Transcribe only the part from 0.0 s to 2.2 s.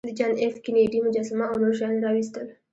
د جان ایف کینیډي مجسمه او نور شیان یې